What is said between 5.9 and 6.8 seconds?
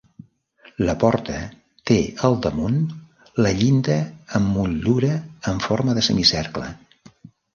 de semicercle.